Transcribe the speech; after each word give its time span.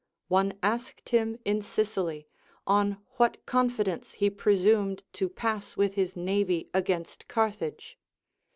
One 0.29 0.57
asked 0.63 1.09
him 1.09 1.37
in 1.45 1.61
Sicily, 1.61 2.27
on 2.65 2.97
what 3.17 3.45
confidence 3.45 4.13
he 4.13 4.31
presumed 4.31 5.03
to 5.13 5.29
pass 5.29 5.77
with 5.77 5.93
his 5.93 6.15
navv 6.15 6.67
against 6.73 7.27
Carthage. 7.27 7.99